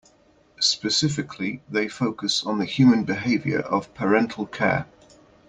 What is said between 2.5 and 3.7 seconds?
the human behavior